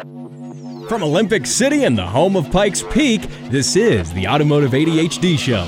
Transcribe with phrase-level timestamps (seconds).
[0.00, 5.66] From Olympic City and the home of Pikes Peak, this is the Automotive ADHD Show.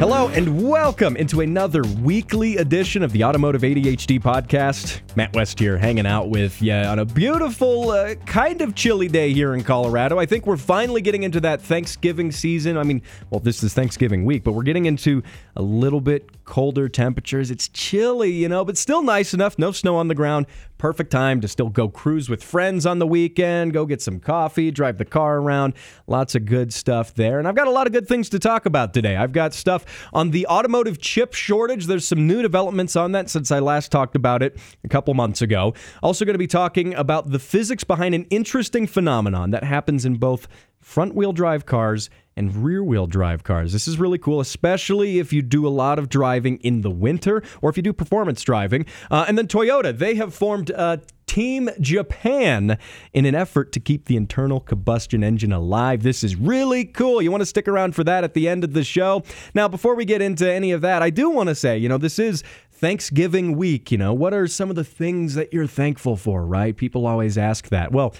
[0.00, 5.00] Hello and welcome into another weekly edition of the Automotive ADHD podcast.
[5.14, 9.32] Matt West here, hanging out with you on a beautiful, uh, kind of chilly day
[9.32, 10.18] here in Colorado.
[10.18, 12.76] I think we're finally getting into that Thanksgiving season.
[12.76, 15.22] I mean, well, this is Thanksgiving week, but we're getting into
[15.54, 17.50] a little bit colder temperatures.
[17.50, 19.58] It's chilly, you know, but still nice enough.
[19.58, 20.46] No snow on the ground.
[20.78, 24.72] Perfect time to still go cruise with friends on the weekend, go get some coffee,
[24.72, 25.74] drive the car around.
[26.08, 27.38] Lots of good stuff there.
[27.38, 29.16] And I've got a lot of good things to talk about today.
[29.16, 31.86] I've got stuff on the automotive chip shortage.
[31.86, 35.40] There's some new developments on that since I last talked about it a couple months
[35.40, 35.74] ago.
[36.02, 40.16] Also, going to be talking about the physics behind an interesting phenomenon that happens in
[40.16, 40.48] both
[40.80, 43.72] front wheel drive cars and rear wheel drive cars.
[43.72, 47.42] This is really cool, especially if you do a lot of driving in the winter
[47.60, 48.86] or if you do performance driving.
[49.10, 52.76] Uh, and then Toyota, they have formed uh, Team Japan
[53.14, 56.02] in an effort to keep the internal combustion engine alive.
[56.02, 57.22] This is really cool.
[57.22, 59.22] You want to stick around for that at the end of the show.
[59.54, 61.96] Now, before we get into any of that, I do want to say, you know,
[61.96, 63.90] this is Thanksgiving week.
[63.90, 66.76] You know, what are some of the things that you're thankful for, right?
[66.76, 67.92] People always ask that.
[67.92, 68.14] Well,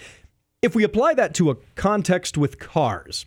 [0.63, 3.27] if we apply that to a context with cars,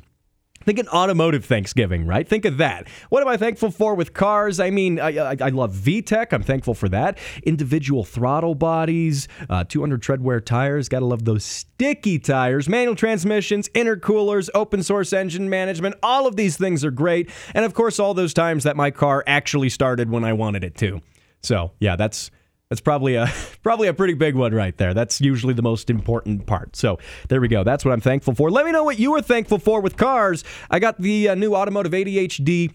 [0.65, 2.27] Think an automotive Thanksgiving, right?
[2.27, 2.87] Think of that.
[3.09, 4.59] What am I thankful for with cars?
[4.59, 6.33] I mean, I, I, I love VTEC.
[6.33, 7.19] I'm thankful for that.
[7.43, 10.89] Individual throttle bodies, uh, 200 treadwear tires.
[10.89, 12.67] Gotta love those sticky tires.
[12.67, 15.95] Manual transmissions, intercoolers, open source engine management.
[16.01, 17.29] All of these things are great.
[17.53, 20.75] And of course, all those times that my car actually started when I wanted it
[20.77, 21.01] to.
[21.43, 22.31] So, yeah, that's
[22.69, 23.31] that's probably a
[23.63, 24.93] probably a pretty big one right there.
[24.93, 26.75] That's usually the most important part.
[26.75, 26.99] So
[27.29, 27.63] there we go.
[27.63, 28.49] That's what I'm thankful for.
[28.49, 30.43] Let me know what you are thankful for with cars.
[30.69, 32.73] I got the uh, new Automotive ADHD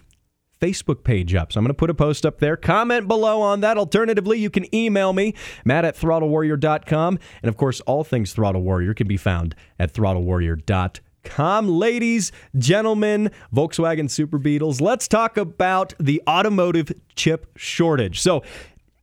[0.61, 1.53] Facebook page up.
[1.53, 2.57] So I'm going to put a post up there.
[2.57, 3.79] Comment below on that.
[3.79, 7.19] Alternatively, you can email me, matt at throttlewarrior.com.
[7.43, 11.05] And of course, all things Throttle Warrior can be found at throttlewarrior.com.
[11.23, 18.21] Com, ladies, gentlemen, Volkswagen Super Beetles, let's talk about the automotive chip shortage.
[18.21, 18.43] So,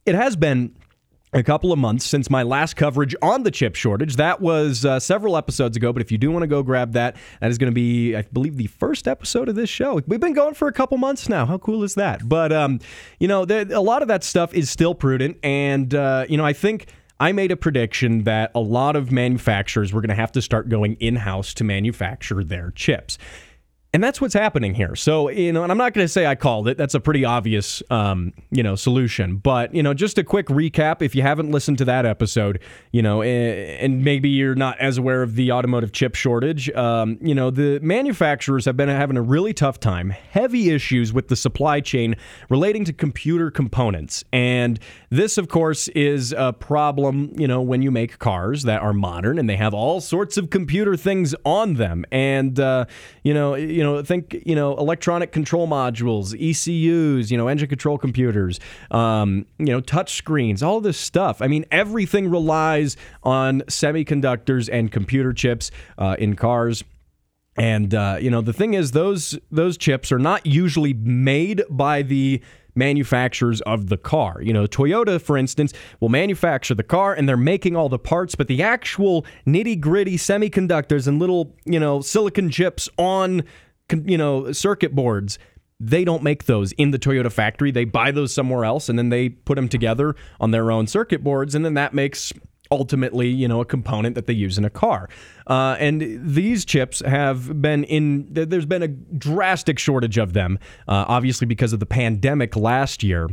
[0.07, 0.73] it has been
[1.33, 4.15] a couple of months since my last coverage on the chip shortage.
[4.15, 7.17] That was uh, several episodes ago, but if you do want to go grab that,
[7.41, 10.01] that is going to be, I believe, the first episode of this show.
[10.07, 11.45] We've been going for a couple months now.
[11.45, 12.27] How cool is that?
[12.27, 12.79] But, um,
[13.19, 15.37] you know, there, a lot of that stuff is still prudent.
[15.43, 16.87] And, uh, you know, I think.
[17.19, 20.69] I made a prediction that a lot of manufacturers were going to have to start
[20.69, 23.17] going in house to manufacture their chips.
[23.93, 24.95] And that's what's happening here.
[24.95, 26.77] So, you know, and I'm not going to say I called it.
[26.77, 29.37] That's a pretty obvious, um, you know, solution.
[29.37, 32.61] But, you know, just a quick recap if you haven't listened to that episode,
[32.91, 37.33] you know, and maybe you're not as aware of the automotive chip shortage, um, you
[37.33, 41.79] know, the manufacturers have been having a really tough time, heavy issues with the supply
[41.79, 42.15] chain
[42.49, 44.23] relating to computer components.
[44.33, 48.93] And this, of course, is a problem, you know, when you make cars that are
[48.93, 52.03] modern and they have all sorts of computer things on them.
[52.11, 52.85] And, uh,
[53.23, 57.99] you know, you know, think, you know, electronic control modules, ECUs, you know, engine control
[57.99, 61.43] computers, um, you know, touch screens, all this stuff.
[61.43, 66.83] I mean, everything relies on semiconductors and computer chips uh, in cars.
[67.55, 72.01] And uh, you know, the thing is, those those chips are not usually made by
[72.01, 72.41] the
[72.75, 74.39] manufacturers of the car.
[74.41, 78.35] You know, Toyota, for instance, will manufacture the car and they're making all the parts,
[78.35, 83.43] but the actual nitty gritty semiconductors and little, you know, silicon chips on
[83.91, 85.39] you know, circuit boards.
[85.79, 87.71] They don't make those in the Toyota factory.
[87.71, 91.23] They buy those somewhere else and then they put them together on their own circuit
[91.23, 91.53] boards.
[91.53, 92.33] And then that makes
[92.71, 95.07] ultimately, you know, a component that they use in a car.
[95.45, 101.05] Uh, and these chips have been in, there's been a drastic shortage of them, uh,
[101.07, 103.29] obviously because of the pandemic last year.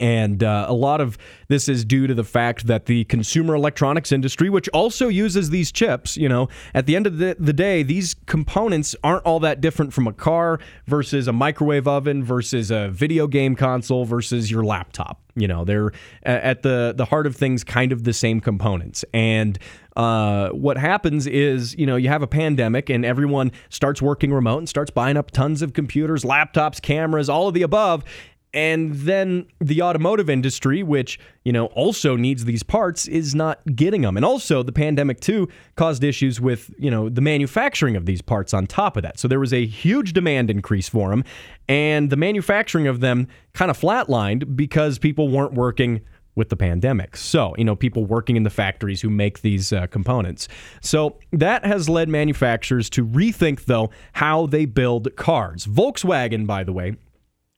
[0.00, 1.18] And uh, a lot of
[1.48, 5.70] this is due to the fact that the consumer electronics industry, which also uses these
[5.70, 9.60] chips, you know, at the end of the, the day, these components aren't all that
[9.60, 14.64] different from a car versus a microwave oven versus a video game console versus your
[14.64, 15.20] laptop.
[15.36, 19.04] You know, they're at the, the heart of things kind of the same components.
[19.12, 19.58] And
[19.96, 24.58] uh, what happens is, you know, you have a pandemic and everyone starts working remote
[24.58, 28.04] and starts buying up tons of computers, laptops, cameras, all of the above
[28.52, 34.02] and then the automotive industry which you know also needs these parts is not getting
[34.02, 38.22] them and also the pandemic too caused issues with you know the manufacturing of these
[38.22, 41.24] parts on top of that so there was a huge demand increase for them
[41.68, 46.00] and the manufacturing of them kind of flatlined because people weren't working
[46.36, 47.16] with the pandemic.
[47.16, 50.48] So, you know, people working in the factories who make these uh, components.
[50.80, 55.66] So, that has led manufacturers to rethink, though, how they build cars.
[55.66, 56.96] Volkswagen, by the way,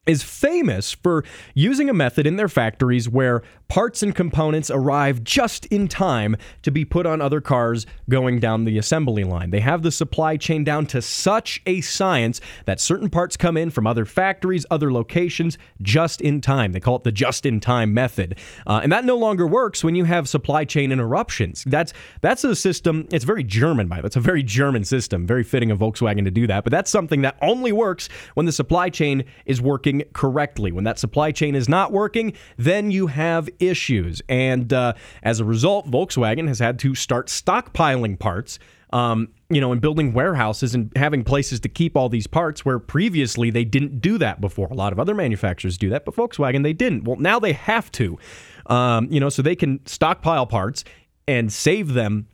[0.05, 1.23] is famous for
[1.55, 6.73] using a method in their factories where parts and components arrive just in time to
[6.73, 9.51] be put on other cars going down the assembly line.
[9.51, 13.71] They have the supply chain down to such a science that certain parts come in
[13.71, 16.73] from other factories, other locations, just in time.
[16.73, 18.37] They call it the just in time method.
[18.67, 21.63] Uh, and that no longer works when you have supply chain interruptions.
[21.63, 25.71] That's that's a system, it's very German by that's a very German system, very fitting
[25.71, 26.65] of Volkswagen to do that.
[26.65, 30.73] But that's something that only works when the supply chain is working correctly.
[30.73, 34.23] When that supply chain is not working, then you have issues.
[34.29, 38.59] And uh, as a result, Volkswagen has had to start stockpiling parts.
[38.91, 42.79] Um, you know, and building warehouses and having places to keep all these parts where
[42.79, 44.69] previously they didn't do that before.
[44.69, 47.05] A lot of other manufacturers do that, but Volkswagen, they didn't.
[47.05, 48.19] Well, now they have to,
[48.67, 50.85] um, you know, so they can stockpile parts
[51.27, 52.27] and save them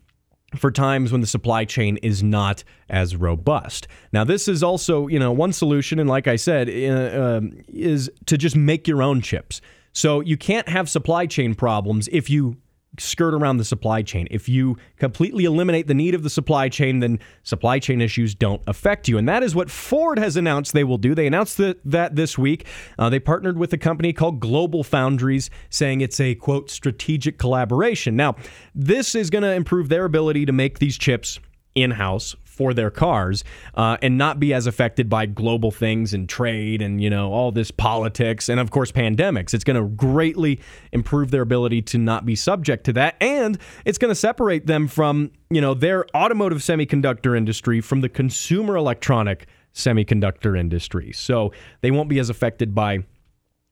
[0.57, 3.87] for times when the supply chain is not as robust.
[4.13, 8.39] Now, this is also, you know, one solution, and like I said, uh, is to
[8.39, 9.61] just make your own chips.
[9.93, 12.57] So you can't have supply chain problems if you
[12.99, 14.27] skirt around the supply chain.
[14.31, 18.63] If you completely eliminate the need of the supply chain, then supply chain issues don't
[18.67, 19.19] affect you.
[19.19, 21.15] And that is what Ford has announced they will do.
[21.15, 22.67] They announced that, that this week.
[22.99, 28.17] Uh, they partnered with a company called GlobalFoundries, saying it's a quote strategic collaboration.
[28.17, 28.37] Now,
[28.75, 31.39] this is going to improve their ability to make these chips
[31.75, 33.45] in house for their cars
[33.77, 37.53] uh, and not be as affected by global things and trade and you know all
[37.53, 39.55] this politics and of course pandemics.
[39.55, 40.61] It's going to greatly
[40.91, 44.89] improve their ability to not be subject to that and it's going to separate them
[44.89, 51.13] from you know their automotive semiconductor industry from the consumer electronic semiconductor industry.
[51.13, 53.05] So they won't be as affected by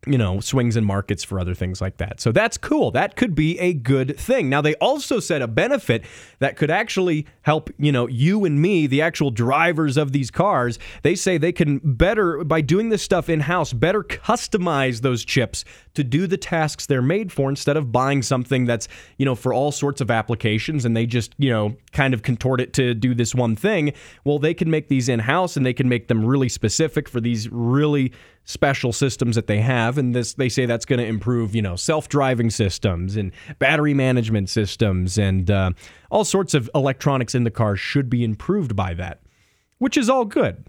[0.06, 2.20] you know, swings in markets for other things like that.
[2.20, 2.92] So that's cool.
[2.92, 4.48] That could be a good thing.
[4.48, 6.04] Now, they also said a benefit
[6.38, 10.78] that could actually help, you know, you and me, the actual drivers of these cars.
[11.02, 15.64] They say they can better, by doing this stuff in house, better customize those chips
[15.94, 19.52] to do the tasks they're made for instead of buying something that's, you know, for
[19.52, 23.12] all sorts of applications and they just, you know, kind of contort it to do
[23.12, 23.92] this one thing.
[24.24, 27.20] Well, they can make these in house and they can make them really specific for
[27.20, 28.12] these really
[28.46, 31.74] special systems that they have and this they say that's going to improve you know
[31.74, 35.70] self-driving systems and battery management systems and uh,
[36.10, 39.20] all sorts of electronics in the car should be improved by that
[39.78, 40.64] which is all good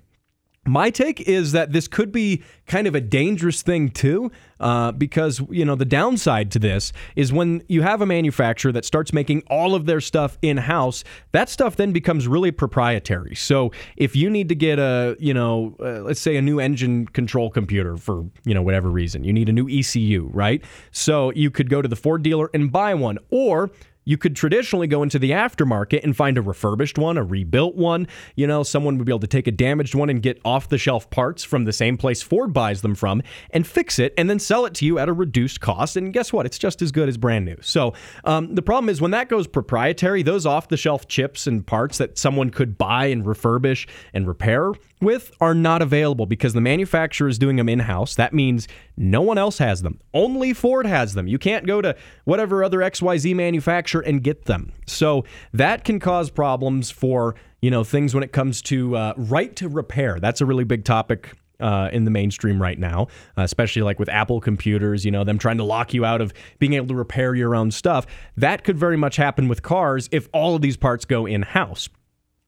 [0.67, 5.41] my take is that this could be kind of a dangerous thing too, uh, because
[5.49, 9.43] you know the downside to this is when you have a manufacturer that starts making
[9.49, 13.35] all of their stuff in house, that stuff then becomes really proprietary.
[13.35, 17.07] So if you need to get a you know uh, let's say a new engine
[17.07, 20.63] control computer for you know whatever reason, you need a new ECU, right?
[20.91, 23.71] So you could go to the Ford dealer and buy one, or
[24.07, 28.07] you could traditionally go into the aftermarket and find a refurbished one, a rebuilt one.
[28.35, 30.77] You know, someone would be able to take a damaged one and get off the
[30.77, 34.39] shelf parts from the same place Ford buys them from and fix it and then
[34.39, 35.97] sell it to you at a reduced cost.
[35.97, 36.45] And guess what?
[36.45, 37.57] It's just as good as brand new.
[37.59, 37.93] So
[38.23, 41.97] um, the problem is when that goes proprietary, those off the shelf chips and parts
[41.97, 44.71] that someone could buy and refurbish and repair
[45.01, 48.15] with are not available because the manufacturer is doing them in house.
[48.15, 49.99] That means no one else has them.
[50.13, 51.27] Only Ford has them.
[51.27, 51.95] You can't go to
[52.25, 54.71] whatever other XYZ manufacturer and get them.
[54.85, 59.55] So that can cause problems for, you know, things when it comes to uh, right
[59.57, 60.19] to repair.
[60.19, 63.07] That's a really big topic uh, in the mainstream right now,
[63.37, 66.33] uh, especially like with Apple computers, you know, them trying to lock you out of
[66.59, 68.05] being able to repair your own stuff.
[68.35, 71.89] That could very much happen with cars if all of these parts go in house.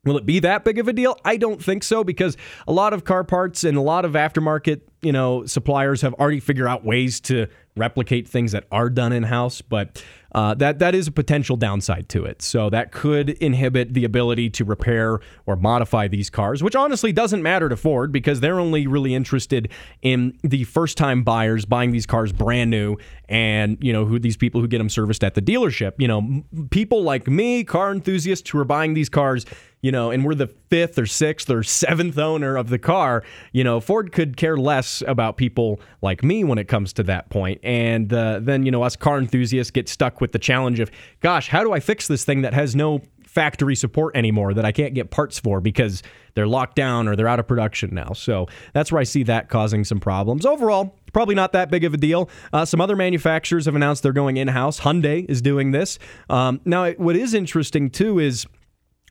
[0.06, 1.18] Will it be that big of a deal?
[1.26, 2.38] I don't think so because
[2.68, 6.40] a lot of car parts and a lot of aftermarket, you know, suppliers have already
[6.40, 10.02] figured out ways to replicate things that are done in house, but
[10.34, 12.42] uh, that that is a potential downside to it.
[12.42, 17.44] So that could inhibit the ability to repair or modify these cars, which honestly doesn't
[17.44, 19.70] matter to Ford because they're only really interested
[20.02, 22.96] in the first-time buyers buying these cars brand new,
[23.30, 25.94] and you know who these people who get them serviced at the dealership.
[25.98, 29.46] You know, people like me, car enthusiasts who are buying these cars
[29.82, 33.64] you know, and we're the fifth or sixth or seventh owner of the car, you
[33.64, 37.60] know, Ford could care less about people like me when it comes to that point.
[37.64, 41.48] And uh, then, you know, us car enthusiasts get stuck with the challenge of, gosh,
[41.48, 44.96] how do I fix this thing that has no factory support anymore that I can't
[44.96, 46.02] get parts for because
[46.34, 48.14] they're locked down or they're out of production now.
[48.14, 50.48] So that's where I see that causing some problems.
[50.48, 52.30] Overall, probably not that big of a deal.
[52.54, 54.80] Uh, some other manufacturers have announced they're going in house.
[54.82, 56.00] Hyundai is doing this.
[56.30, 58.46] Um, now, what is interesting too is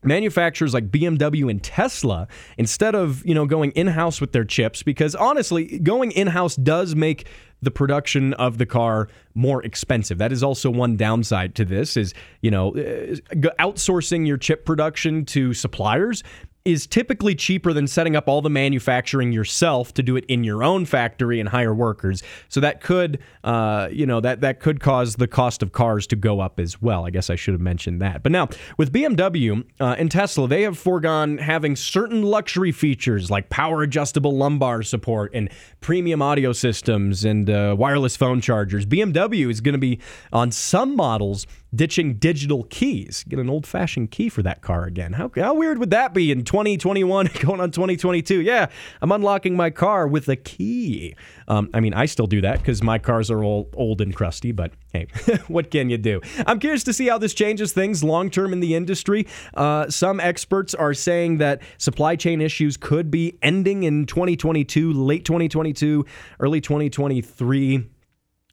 [0.02, 5.14] manufacturers like BMW and Tesla instead of you know going in-house with their chips because
[5.14, 7.26] honestly going in-house does make
[7.60, 12.14] the production of the car more expensive that is also one downside to this is
[12.42, 13.16] you know uh,
[13.58, 16.22] outsourcing your chip production to suppliers
[16.68, 20.62] is typically cheaper than setting up all the manufacturing yourself to do it in your
[20.62, 22.22] own factory and hire workers.
[22.48, 26.16] So that could, uh, you know, that that could cause the cost of cars to
[26.16, 27.06] go up as well.
[27.06, 28.22] I guess I should have mentioned that.
[28.22, 33.48] But now with BMW uh, and Tesla, they have foregone having certain luxury features like
[33.48, 35.48] power adjustable lumbar support and
[35.80, 38.84] premium audio systems and uh, wireless phone chargers.
[38.84, 40.00] BMW is going to be
[40.32, 43.24] on some models ditching digital keys.
[43.28, 45.14] Get an old fashioned key for that car again.
[45.14, 48.40] How, how weird would that be in 2021 going on 2022?
[48.40, 48.66] Yeah,
[49.02, 51.14] I'm unlocking my car with a key.
[51.46, 54.52] Um, I mean, I still do that because my cars are all old and crusty,
[54.52, 55.08] but hey,
[55.48, 56.20] what can you do?
[56.46, 59.26] I'm curious to see how this changes things long term in the industry.
[59.54, 65.24] Uh, some experts are saying that supply chain issues could be ending in 2022, late
[65.24, 66.04] 2022,
[66.40, 67.88] early 2023.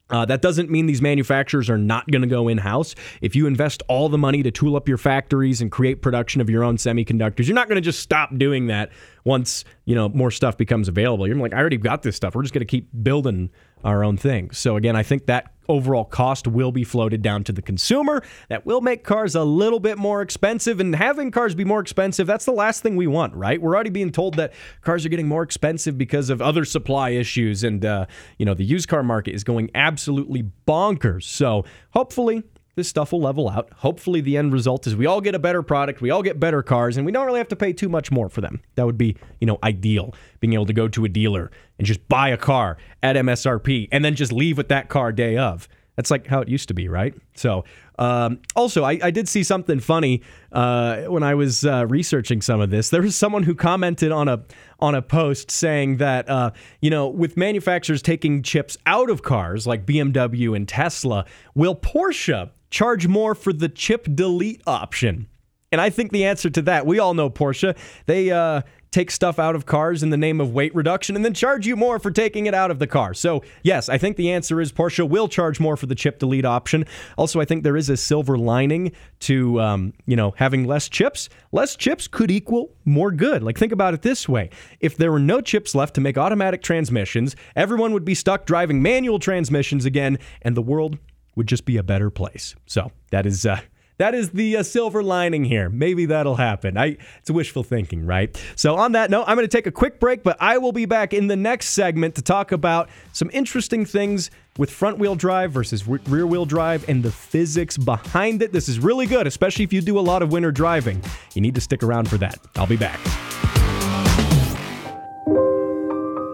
[0.08, 2.94] Uh, that doesn't mean these manufacturers are not going to go in house.
[3.20, 6.48] If you invest all the money to tool up your factories and create production of
[6.48, 8.90] your own semiconductors, you're not going to just stop doing that
[9.24, 11.26] once you know more stuff becomes available.
[11.26, 12.34] You're like, I already got this stuff.
[12.34, 13.50] We're just going to keep building
[13.84, 14.50] our own thing.
[14.50, 18.22] So again, I think that overall cost will be floated down to the consumer.
[18.48, 20.80] That will make cars a little bit more expensive.
[20.80, 23.60] And having cars be more expensive, that's the last thing we want, right?
[23.60, 24.52] We're already being told that
[24.82, 27.62] cars are getting more expensive because of other supply issues.
[27.62, 28.06] And, uh,
[28.38, 31.24] you know, the used car market is going absolutely bonkers.
[31.24, 32.42] So hopefully,
[32.76, 33.70] this stuff will level out.
[33.76, 36.62] Hopefully, the end result is we all get a better product, we all get better
[36.62, 38.60] cars, and we don't really have to pay too much more for them.
[38.74, 40.14] That would be, you know, ideal.
[40.40, 44.04] Being able to go to a dealer and just buy a car at MSRP and
[44.04, 45.68] then just leave with that car day of.
[45.96, 47.14] That's like how it used to be, right?
[47.34, 47.64] So,
[47.98, 50.20] um, also, I, I, did see something funny
[50.52, 52.90] uh, when I was uh, researching some of this.
[52.90, 54.44] There was someone who commented on a
[54.78, 56.50] on a post saying that uh,
[56.82, 62.50] you know, with manufacturers taking chips out of cars like BMW and Tesla, will Porsche
[62.70, 65.28] charge more for the chip delete option?
[65.72, 67.76] And I think the answer to that, we all know Porsche.
[68.06, 71.34] They uh, take stuff out of cars in the name of weight reduction and then
[71.34, 73.12] charge you more for taking it out of the car.
[73.12, 76.44] So, yes, I think the answer is Porsche will charge more for the chip delete
[76.46, 76.86] option.
[77.18, 81.28] Also, I think there is a silver lining to, um, you know, having less chips.
[81.52, 83.42] Less chips could equal more good.
[83.42, 86.62] Like, think about it this way if there were no chips left to make automatic
[86.62, 90.98] transmissions, everyone would be stuck driving manual transmissions again, and the world
[91.36, 92.56] would just be a better place.
[92.66, 93.46] So, that is.
[93.46, 93.60] Uh,
[93.98, 95.70] that is the uh, silver lining here.
[95.70, 96.76] Maybe that'll happen.
[96.76, 98.36] I, it's wishful thinking, right?
[98.54, 100.84] So, on that note, I'm going to take a quick break, but I will be
[100.84, 105.52] back in the next segment to talk about some interesting things with front wheel drive
[105.52, 108.52] versus re- rear wheel drive and the physics behind it.
[108.52, 111.02] This is really good, especially if you do a lot of winter driving.
[111.34, 112.38] You need to stick around for that.
[112.56, 113.00] I'll be back.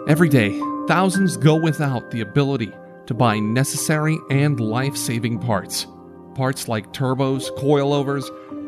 [0.09, 2.73] Every day, thousands go without the ability
[3.07, 5.87] to buy necessary and life saving parts
[6.35, 8.25] parts like turbos, coilovers,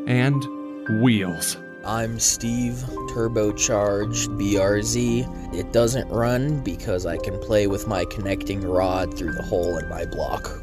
[0.08, 1.56] and wheels.
[1.84, 2.74] I'm Steve,
[3.10, 5.54] turbocharged BRZ.
[5.54, 9.88] It doesn't run because I can play with my connecting rod through the hole in
[9.88, 10.62] my block.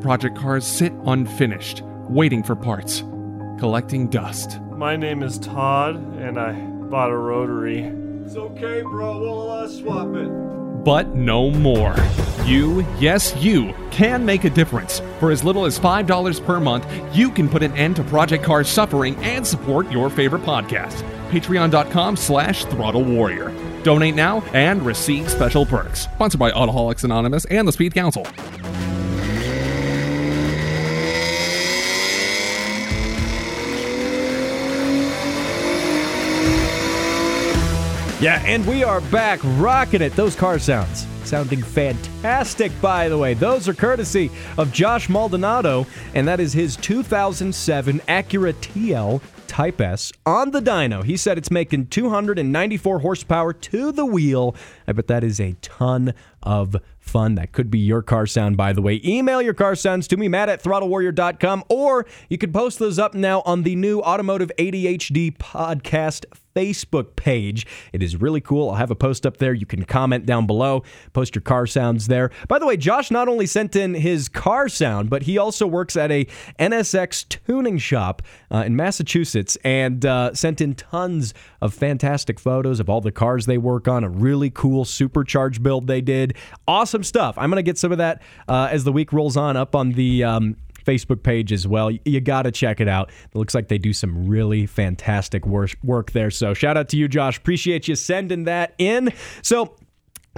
[0.00, 3.00] Project cars sit unfinished, waiting for parts,
[3.58, 4.60] collecting dust.
[4.70, 7.82] My name is Todd, and I bought a rotary.
[8.24, 9.18] It's okay, bro.
[9.18, 11.94] We'll uh, swap it but no more.
[12.44, 15.00] You, yes, you, can make a difference.
[15.20, 18.68] For as little as $5 per month, you can put an end to Project Car's
[18.68, 21.02] suffering and support your favorite podcast.
[21.30, 23.52] Patreon.com slash Throttle Warrior.
[23.82, 26.02] Donate now and receive special perks.
[26.14, 28.26] Sponsored by Autoholics Anonymous and the Speed Council.
[38.22, 40.14] Yeah, and we are back rocking it.
[40.14, 43.34] Those car sounds sounding fantastic, by the way.
[43.34, 50.12] Those are courtesy of Josh Maldonado, and that is his 2007 Acura TL Type S
[50.24, 51.04] on the dyno.
[51.04, 54.54] He said it's making 294 horsepower to the wheel.
[54.86, 57.34] I bet that is a ton of fun.
[57.34, 59.00] That could be your car sound, by the way.
[59.04, 63.14] Email your car sounds to me, matt at throttlewarrior.com, or you can post those up
[63.14, 66.24] now on the new Automotive ADHD podcast
[66.54, 67.66] Facebook page.
[67.92, 68.70] It is really cool.
[68.70, 69.54] I'll have a post up there.
[69.54, 72.30] You can comment down below, post your car sounds there.
[72.48, 75.96] By the way, Josh not only sent in his car sound, but he also works
[75.96, 76.26] at a
[76.58, 82.88] NSX tuning shop uh, in Massachusetts and uh, sent in tons of fantastic photos of
[82.88, 84.04] all the cars they work on.
[84.04, 86.36] A really cool supercharged build they did.
[86.66, 87.36] Awesome stuff.
[87.38, 89.92] I'm going to get some of that uh, as the week rolls on up on
[89.92, 91.90] the um, Facebook page as well.
[91.90, 93.10] You got to check it out.
[93.10, 96.30] It looks like they do some really fantastic work there.
[96.30, 97.38] So shout out to you, Josh.
[97.38, 99.12] Appreciate you sending that in.
[99.42, 99.76] So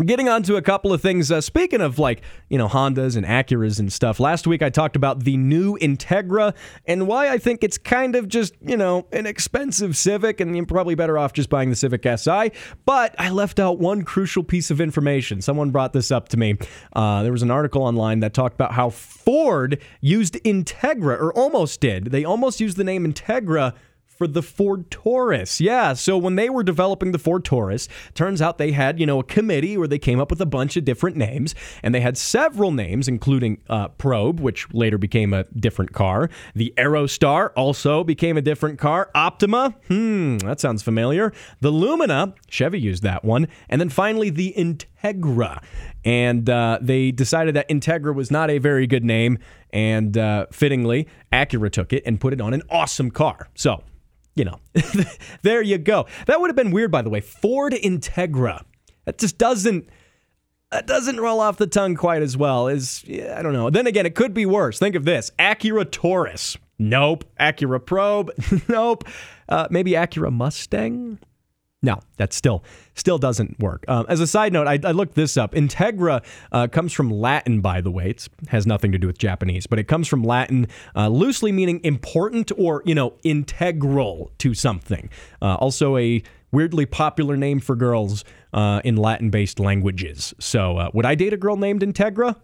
[0.02, 1.30] Getting on to a couple of things.
[1.30, 4.96] Uh, speaking of like, you know, Hondas and Acuras and stuff, last week I talked
[4.96, 6.52] about the new Integra
[6.84, 10.66] and why I think it's kind of just, you know, an expensive Civic and you're
[10.66, 12.50] probably better off just buying the Civic Si.
[12.84, 15.40] But I left out one crucial piece of information.
[15.40, 16.58] Someone brought this up to me.
[16.92, 21.80] Uh, there was an article online that talked about how Ford used Integra, or almost
[21.80, 22.06] did.
[22.06, 23.74] They almost used the name Integra
[24.16, 25.60] for the Ford Taurus.
[25.60, 29.20] Yeah, so when they were developing the Ford Taurus, turns out they had, you know,
[29.20, 32.16] a committee where they came up with a bunch of different names, and they had
[32.16, 36.30] several names, including uh, Probe, which later became a different car.
[36.54, 39.10] The Aerostar also became a different car.
[39.14, 41.32] Optima, hmm, that sounds familiar.
[41.60, 43.48] The Lumina, Chevy used that one.
[43.68, 45.62] And then finally, the Integra.
[46.04, 49.38] And uh, they decided that Integra was not a very good name,
[49.72, 53.48] and uh, fittingly, Acura took it and put it on an awesome car.
[53.54, 53.82] So,
[54.34, 54.58] you know,
[55.42, 56.06] there you go.
[56.26, 57.20] That would have been weird, by the way.
[57.20, 58.64] Ford Integra.
[59.04, 59.88] That just doesn't.
[60.70, 63.70] That doesn't roll off the tongue quite as well as yeah, I don't know.
[63.70, 64.78] Then again, it could be worse.
[64.78, 66.56] Think of this: Acura Taurus.
[66.78, 67.24] Nope.
[67.38, 68.32] Acura Probe.
[68.68, 69.04] nope.
[69.48, 71.18] Uh, maybe Acura Mustang.
[71.84, 72.64] No, that still
[72.94, 73.84] still doesn't work.
[73.88, 75.52] Um, as a side note, I, I looked this up.
[75.52, 78.08] Integra uh, comes from Latin, by the way.
[78.08, 81.82] It has nothing to do with Japanese, but it comes from Latin, uh, loosely meaning
[81.84, 85.10] important or you know integral to something.
[85.42, 86.22] Uh, also, a
[86.52, 88.24] weirdly popular name for girls
[88.54, 90.32] uh, in Latin-based languages.
[90.38, 92.36] So, uh, would I date a girl named Integra?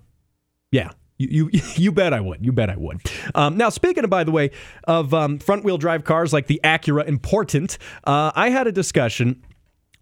[0.71, 0.91] Yeah,
[1.21, 2.45] you, you, you bet I would.
[2.45, 3.01] You bet I would.
[3.35, 4.51] Um, now, speaking of, by the way,
[4.85, 9.43] of um, front wheel drive cars like the Acura Important, uh, I had a discussion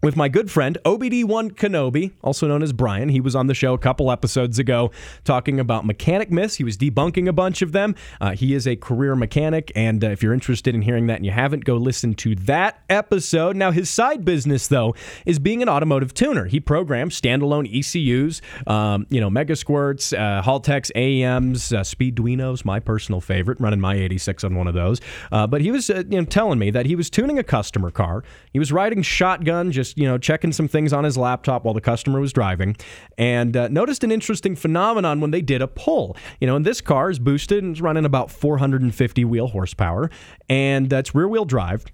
[0.01, 3.09] with my good friend OBD1 Kenobi, also known as Brian.
[3.09, 4.91] He was on the show a couple episodes ago
[5.25, 6.55] talking about mechanic myths.
[6.55, 7.95] He was debunking a bunch of them.
[8.21, 11.25] Uh, he is a career mechanic, and uh, if you're interested in hearing that and
[11.25, 13.57] you haven't, go listen to that episode.
[13.57, 16.45] Now, his side business, though, is being an automotive tuner.
[16.45, 22.79] He programs standalone ECUs, um, you know, Mega Squirts, uh, Haltechs AEMs, uh, Speeduinos, my
[22.79, 25.01] personal favorite, running my 86 on one of those.
[25.29, 27.91] Uh, but he was uh, you know, telling me that he was tuning a customer
[27.91, 28.23] car.
[28.53, 31.73] He was riding shotgun, just just you know checking some things on his laptop while
[31.73, 32.75] the customer was driving,
[33.17, 36.15] and uh, noticed an interesting phenomenon when they did a pull.
[36.39, 40.09] You know, and this car is boosted and it's running about 450 wheel horsepower,
[40.47, 41.85] and that's rear wheel drive.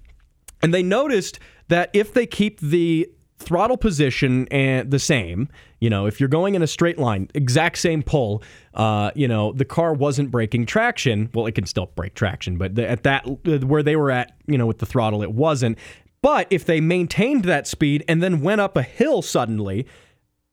[0.62, 5.50] And they noticed that if they keep the throttle position and the same.
[5.82, 8.42] You know, if you're going in a straight line, exact same pull,
[8.74, 11.30] uh, you know, the car wasn't breaking traction.
[11.34, 14.66] Well, it can still break traction, but at that where they were at, you know,
[14.66, 15.78] with the throttle, it wasn't.
[16.26, 19.86] But if they maintained that speed and then went up a hill suddenly,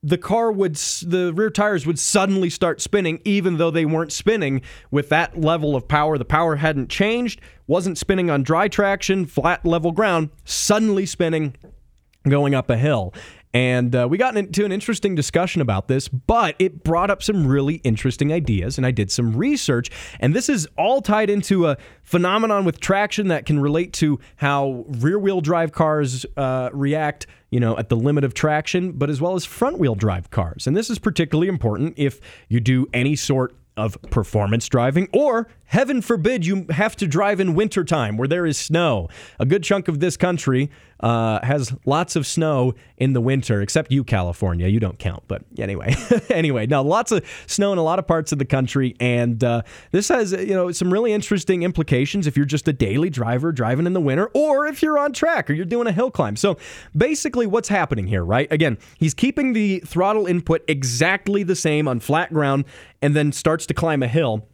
[0.02, 4.60] the car would the rear tires would suddenly start spinning even though they weren't spinning
[4.90, 6.18] with that level of power.
[6.18, 11.56] The power hadn't changed wasn't spinning on dry traction flat level ground suddenly spinning
[12.28, 13.14] going up a hill
[13.54, 17.46] and uh, we got into an interesting discussion about this, but it brought up some
[17.46, 18.78] really interesting ideas.
[18.78, 19.90] And I did some research.
[20.20, 24.84] And this is all tied into a phenomenon with traction that can relate to how
[24.88, 29.20] rear wheel drive cars uh, react, you know, at the limit of traction, but as
[29.20, 30.66] well as front wheel drive cars.
[30.66, 36.02] And this is particularly important if you do any sort of performance driving, or heaven
[36.02, 39.08] forbid you have to drive in wintertime where there is snow.
[39.38, 40.70] A good chunk of this country
[41.02, 44.68] uh, has lots of snow in the winter, except you, California.
[44.68, 45.94] You don't count, but anyway.
[46.30, 49.62] anyway, now lots of snow in a lot of parts of the country, and uh,
[49.90, 53.86] this has you know some really interesting implications if you're just a daily driver driving
[53.86, 56.36] in the winter, or if you're on track or you're doing a hill climb.
[56.36, 56.56] So
[56.96, 58.50] basically, what's happening here, right?
[58.52, 62.64] Again, he's keeping the throttle input exactly the same on flat ground,
[63.00, 64.46] and then starts to climb a hill,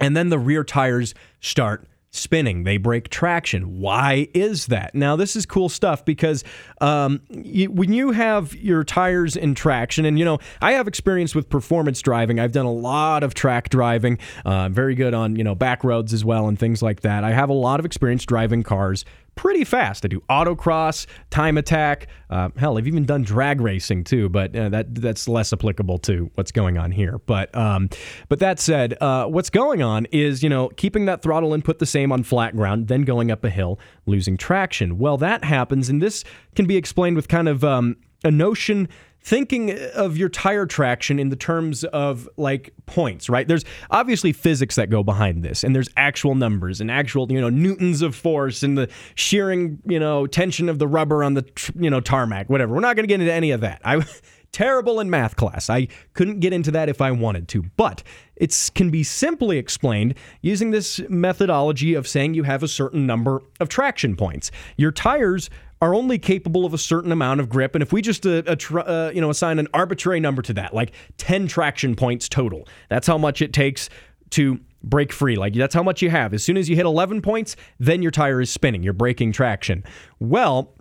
[0.00, 2.64] and then the rear tires start spinning.
[2.64, 3.78] They break traction.
[3.80, 4.94] Why is that?
[4.94, 6.44] Now, this is cool stuff because
[6.80, 11.34] um, you, when you have your tires in traction, and you know, I have experience
[11.34, 12.38] with performance driving.
[12.38, 14.18] I've done a lot of track driving.
[14.44, 17.24] Uh, very good on you know back roads as well and things like that.
[17.24, 20.04] I have a lot of experience driving cars pretty fast.
[20.04, 22.06] I do autocross, time attack.
[22.30, 26.30] Uh, hell, I've even done drag racing too, but uh, that that's less applicable to
[26.34, 27.18] what's going on here.
[27.26, 27.88] But um,
[28.28, 31.86] but that said, uh, what's going on is you know keeping that throttle input the
[31.86, 34.98] same on flat ground, then going up a hill, losing traction.
[34.98, 38.88] Well, that happens, and this can be explained with kind of um, a notion
[39.22, 43.46] thinking of your tire traction in the terms of like points, right?
[43.46, 47.48] There's obviously physics that go behind this, and there's actual numbers and actual, you know,
[47.48, 51.44] newtons of force and the shearing, you know, tension of the rubber on the,
[51.78, 52.74] you know, tarmac, whatever.
[52.74, 53.80] We're not going to get into any of that.
[53.84, 54.04] I
[54.52, 55.70] terrible in math class.
[55.70, 58.02] I couldn't get into that if I wanted to, but
[58.36, 63.42] it can be simply explained using this methodology of saying you have a certain number
[63.60, 64.50] of traction points.
[64.76, 65.48] Your tires
[65.82, 69.10] are only capable of a certain amount of grip, and if we just uh, uh,
[69.12, 73.18] you know assign an arbitrary number to that, like 10 traction points total, that's how
[73.18, 73.90] much it takes
[74.30, 75.36] to break free.
[75.36, 76.32] Like that's how much you have.
[76.32, 78.82] As soon as you hit 11 points, then your tire is spinning.
[78.82, 79.82] You're breaking traction.
[80.20, 80.74] Well,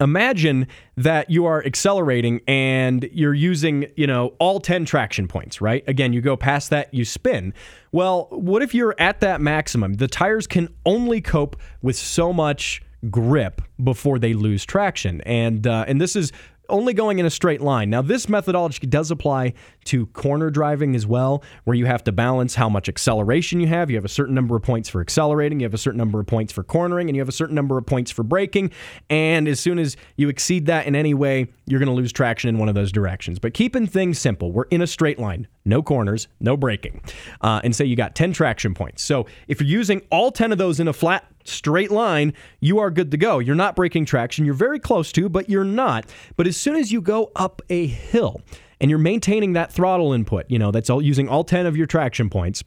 [0.00, 0.66] imagine
[0.96, 5.84] that you are accelerating and you're using, you know, all 10 traction points, right?
[5.86, 7.52] Again, you go past that, you spin.
[7.92, 9.94] Well, what if you're at that maximum?
[9.94, 15.20] The tires can only cope with so much grip before they lose traction.
[15.22, 16.32] And uh, and this is
[16.68, 17.90] only going in a straight line.
[17.90, 19.52] Now, this methodology does apply
[19.84, 23.90] to corner driving as well, where you have to balance how much acceleration you have.
[23.90, 26.26] You have a certain number of points for accelerating, you have a certain number of
[26.26, 28.70] points for cornering, and you have a certain number of points for braking.
[29.10, 32.48] And as soon as you exceed that in any way, you're going to lose traction
[32.48, 33.38] in one of those directions.
[33.38, 37.02] But keeping things simple, we're in a straight line, no corners, no braking.
[37.40, 39.02] Uh, and say you got 10 traction points.
[39.02, 42.90] So if you're using all 10 of those in a flat straight line, you are
[42.90, 43.38] good to go.
[43.38, 44.44] You're not breaking traction.
[44.44, 46.06] You're very close to, but you're not.
[46.36, 48.40] But as soon as you go up a hill,
[48.80, 51.86] and you're maintaining that throttle input, you know, that's all using all 10 of your
[51.86, 52.64] traction points.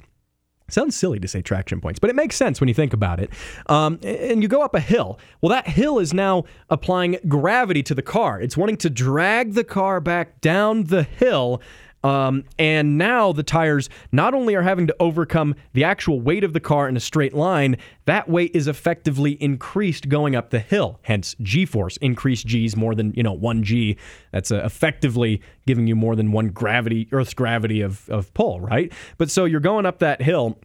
[0.69, 3.29] Sounds silly to say traction points, but it makes sense when you think about it.
[3.67, 5.19] Um, and you go up a hill.
[5.41, 8.41] Well, that hill is now applying gravity to the car.
[8.41, 11.61] It's wanting to drag the car back down the hill
[12.05, 16.53] um, and now the tires not only are having to overcome the actual weight of
[16.53, 20.99] the car in a straight line, that weight is effectively increased going up the hill.
[21.01, 23.97] Hence, G-force, increased G's more than you know one G.
[24.31, 28.93] That's uh, effectively giving you more than one gravity, Earth's gravity of of pull, right?
[29.17, 30.59] But so you're going up that hill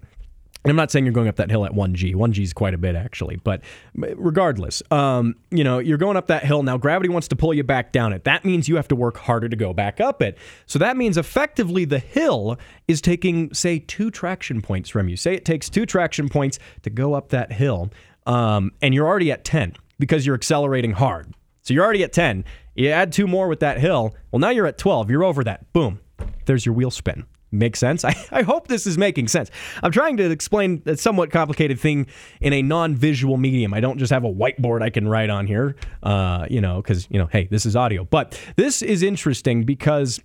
[0.64, 2.14] I'm not saying you're going up that hill at 1G.
[2.14, 3.36] 1G is quite a bit, actually.
[3.36, 3.62] But
[3.94, 6.62] regardless, um, you know, you're going up that hill.
[6.62, 8.24] Now, gravity wants to pull you back down it.
[8.24, 10.36] That means you have to work harder to go back up it.
[10.66, 15.16] So that means effectively the hill is taking, say, two traction points from you.
[15.16, 17.90] Say it takes two traction points to go up that hill,
[18.26, 21.32] um, and you're already at 10 because you're accelerating hard.
[21.62, 22.44] So you're already at 10.
[22.74, 24.14] You add two more with that hill.
[24.30, 25.10] Well, now you're at 12.
[25.10, 25.72] You're over that.
[25.72, 26.00] Boom.
[26.44, 27.24] There's your wheel spin.
[27.52, 28.04] Make sense?
[28.10, 29.50] I, I hope this is making sense.
[29.82, 32.06] I'm trying to explain a somewhat complicated thing
[32.40, 33.74] in a non visual medium.
[33.74, 37.06] I don't just have a whiteboard I can write on here, uh, you know, because,
[37.10, 38.04] you know, hey, this is audio.
[38.04, 40.20] But this is interesting because,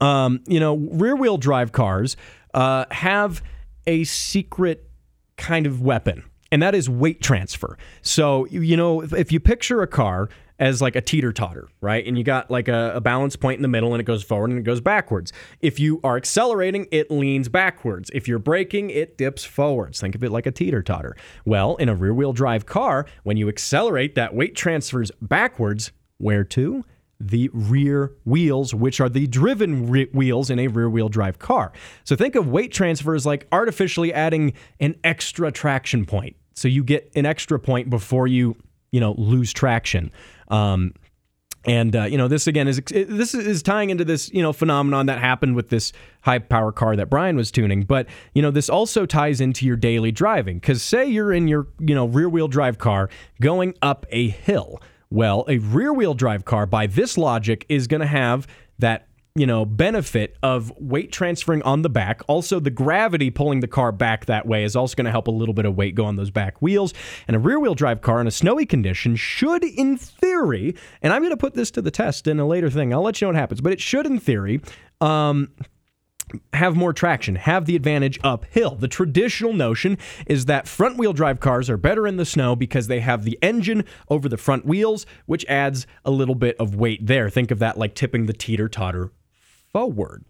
[0.00, 2.16] um, you know, rear wheel drive cars
[2.52, 3.42] uh, have
[3.86, 4.88] a secret
[5.36, 7.76] kind of weapon, and that is weight transfer.
[8.02, 12.06] So, you know, if, if you picture a car, as like a teeter totter, right?
[12.06, 14.50] And you got like a, a, balance point in the middle and it goes forward
[14.50, 15.32] and it goes backwards.
[15.60, 18.10] If you are accelerating, it leans backwards.
[18.14, 20.00] If you're braking, it dips forwards.
[20.00, 21.16] Think of it like a teeter totter.
[21.44, 25.92] Well, in a rear wheel drive car, when you accelerate, that weight transfers backwards.
[26.18, 26.84] Where to?
[27.18, 31.72] The rear wheels, which are the driven re- wheels in a rear wheel drive car.
[32.04, 36.36] So think of weight transfer as like artificially adding an extra traction point.
[36.54, 38.56] So you get an extra point before you,
[38.92, 40.12] you know, lose traction.
[40.48, 40.94] Um,
[41.66, 45.06] and uh, you know this again is this is tying into this you know phenomenon
[45.06, 47.84] that happened with this high power car that Brian was tuning.
[47.84, 51.68] But you know this also ties into your daily driving because say you're in your
[51.80, 53.08] you know rear wheel drive car
[53.40, 54.80] going up a hill.
[55.10, 58.46] Well, a rear wheel drive car by this logic is going to have
[58.78, 62.22] that you know, benefit of weight transferring on the back.
[62.28, 65.32] Also, the gravity pulling the car back that way is also going to help a
[65.32, 66.94] little bit of weight go on those back wheels.
[67.26, 71.20] And a rear wheel drive car in a snowy condition should, in theory, and I'm
[71.20, 72.94] going to put this to the test in a later thing.
[72.94, 74.60] I'll let you know what happens, but it should, in theory,
[75.00, 75.50] um,
[76.52, 78.76] have more traction, have the advantage uphill.
[78.76, 82.86] The traditional notion is that front wheel drive cars are better in the snow because
[82.86, 87.04] they have the engine over the front wheels, which adds a little bit of weight
[87.04, 87.28] there.
[87.28, 89.10] Think of that like tipping the teeter totter
[89.74, 90.24] forward.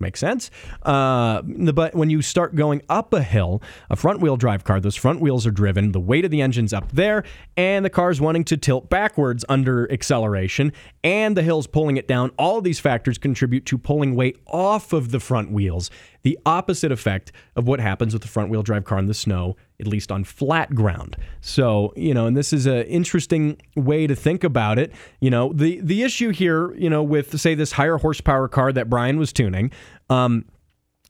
[0.00, 0.50] Makes sense.
[0.82, 4.96] Uh, but when you start going up a hill, a front wheel drive car, those
[4.96, 7.22] front wheels are driven, the weight of the engine's up there,
[7.56, 10.72] and the car's wanting to tilt backwards under acceleration,
[11.04, 12.32] and the hill's pulling it down.
[12.38, 15.90] All these factors contribute to pulling weight off of the front wheels
[16.24, 19.56] the opposite effect of what happens with the front wheel drive car in the snow,
[19.80, 21.16] at least on flat ground.
[21.40, 24.92] So, you know, and this is an interesting way to think about it.
[25.20, 28.88] You know, the, the issue here, you know, with, say, this higher horsepower car that
[28.88, 29.72] Brian was tuning,
[30.10, 30.44] um,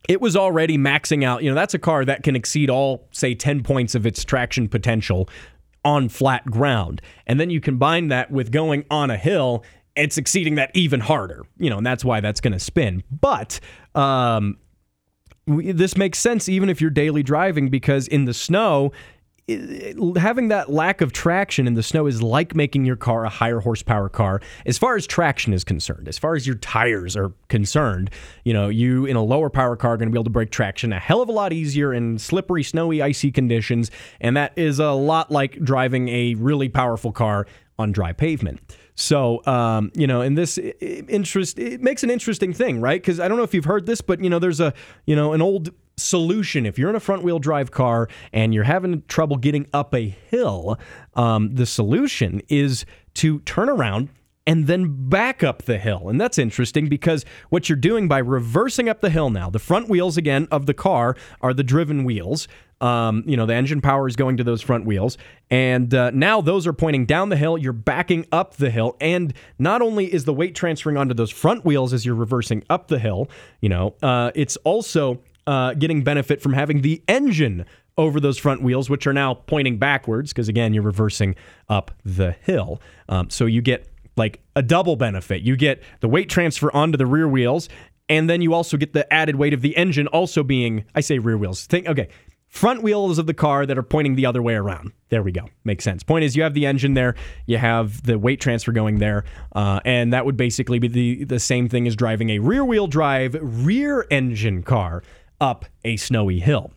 [0.09, 1.43] it was already maxing out.
[1.43, 4.67] You know, that's a car that can exceed all, say, 10 points of its traction
[4.67, 5.29] potential
[5.83, 7.01] on flat ground.
[7.27, 9.63] And then you combine that with going on a hill,
[9.95, 13.03] it's exceeding that even harder, you know, and that's why that's going to spin.
[13.11, 13.59] But
[13.93, 14.57] um,
[15.47, 18.91] this makes sense even if you're daily driving because in the snow
[20.17, 23.59] having that lack of traction in the snow is like making your car a higher
[23.59, 26.07] horsepower car as far as traction is concerned.
[26.07, 28.09] As far as your tires are concerned,
[28.43, 30.49] you know, you in a lower power car are going to be able to break
[30.49, 34.79] traction a hell of a lot easier in slippery, snowy, icy conditions, and that is
[34.79, 37.45] a lot like driving a really powerful car
[37.77, 38.59] on dry pavement.
[38.95, 43.01] So, um, you know, and this interest it makes an interesting thing, right?
[43.01, 44.73] Because I don't know if you've heard this, but you know, there's a
[45.05, 48.65] you know an old solution if you're in a front wheel drive car and you're
[48.65, 50.77] having trouble getting up a hill.
[51.13, 54.09] Um, the solution is to turn around
[54.47, 56.09] and then back up the hill.
[56.09, 59.89] And that's interesting because what you're doing by reversing up the hill now, the front
[59.89, 62.47] wheels again of the car are the driven wheels.
[62.81, 65.17] Um, you know, the engine power is going to those front wheels.
[65.49, 67.57] And uh, now those are pointing down the hill.
[67.57, 68.97] You're backing up the hill.
[68.99, 72.89] And not only is the weight transferring onto those front wheels as you're reversing up
[72.89, 73.29] the hill,
[73.61, 77.65] you know, uh, it's also uh, getting benefit from having the engine
[77.97, 81.33] over those front wheels, which are now pointing backwards because, again, you're reversing
[81.69, 82.81] up the hill.
[83.07, 85.41] Um, so you get like a double benefit.
[85.41, 87.69] You get the weight transfer onto the rear wheels,
[88.09, 91.19] and then you also get the added weight of the engine also being, I say
[91.19, 91.65] rear wheels.
[91.65, 92.09] Think, okay,
[92.47, 94.93] front wheels of the car that are pointing the other way around.
[95.09, 95.49] There we go.
[95.63, 96.03] Makes sense.
[96.03, 99.25] Point is, you have the engine there, you have the weight transfer going there,
[99.55, 102.87] uh, and that would basically be the, the same thing as driving a rear wheel
[102.87, 105.03] drive, rear engine car
[105.41, 106.71] up a snowy hill.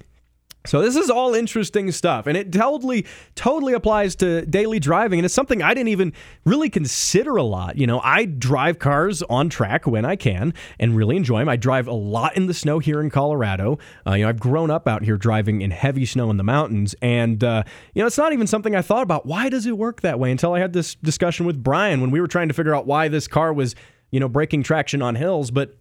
[0.68, 5.24] So this is all interesting stuff, and it totally, totally applies to daily driving, and
[5.24, 6.12] it's something I didn't even
[6.44, 7.78] really consider a lot.
[7.78, 11.48] You know, I drive cars on track when I can, and really enjoy them.
[11.48, 13.78] I drive a lot in the snow here in Colorado.
[14.06, 16.94] Uh, you know, I've grown up out here driving in heavy snow in the mountains,
[17.00, 17.62] and uh,
[17.94, 19.24] you know, it's not even something I thought about.
[19.24, 20.30] Why does it work that way?
[20.30, 23.08] Until I had this discussion with Brian when we were trying to figure out why
[23.08, 23.74] this car was,
[24.10, 25.78] you know, breaking traction on hills, but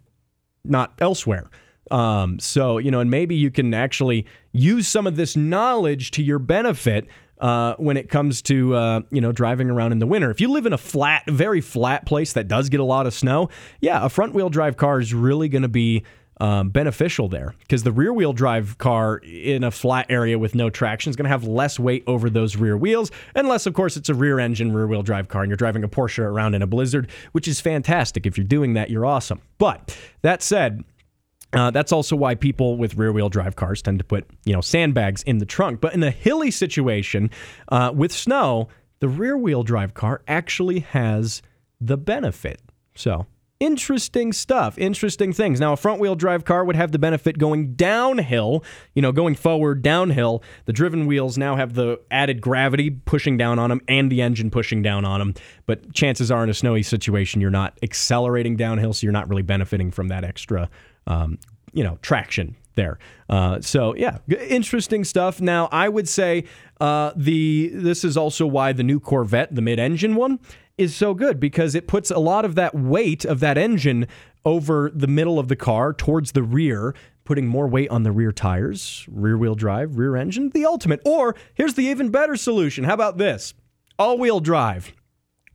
[0.63, 1.50] not elsewhere.
[1.91, 6.23] Um, so, you know, and maybe you can actually use some of this knowledge to
[6.23, 7.08] your benefit
[7.39, 10.32] uh, when it comes to uh, you know driving around in the winter.
[10.32, 13.13] If you live in a flat, very flat place that does get a lot of
[13.13, 16.04] snow, yeah, a front wheel drive car is really going to be
[16.39, 20.69] um, beneficial there because the rear wheel drive car in a flat area with no
[20.69, 24.10] traction is going to have less weight over those rear wheels, unless, of course, it's
[24.10, 26.67] a rear engine rear wheel drive car and you're driving a Porsche around in a
[26.67, 28.26] blizzard, which is fantastic.
[28.26, 29.41] If you're doing that, you're awesome.
[29.58, 30.84] But that said,
[31.54, 34.62] uh, that's also why people with rear wheel drive cars tend to put, you know,
[34.62, 35.80] sandbags in the trunk.
[35.82, 37.30] But in a hilly situation
[37.70, 38.68] uh, with snow,
[39.00, 41.42] the rear wheel drive car actually has
[41.80, 42.62] the benefit.
[42.96, 43.28] So
[43.60, 45.60] interesting stuff, interesting things.
[45.60, 49.36] Now, a front wheel drive car would have the benefit going downhill, you know, going
[49.36, 50.44] forward downhill.
[50.66, 54.52] The driven wheels now have the added gravity pushing down on them and the engine
[54.52, 55.34] pushing down on them.
[55.66, 59.44] But chances are in a snowy situation, you're not accelerating downhill, so you're not really
[59.44, 60.70] benefiting from that extra
[61.08, 61.39] um,
[61.74, 63.00] you know, traction there.
[63.28, 65.41] Uh, so yeah, interesting stuff.
[65.41, 66.43] Now I would say
[66.80, 70.39] uh, the this is also why the new Corvette, the mid-engine one,
[70.78, 74.06] is so good because it puts a lot of that weight of that engine
[74.46, 76.93] over the middle of the car towards the rear.
[77.26, 81.02] Putting more weight on the rear tires, rear wheel drive, rear engine, the ultimate.
[81.04, 82.86] Or here's the even better solution.
[82.86, 83.54] How about this?
[84.00, 84.93] All wheel drive.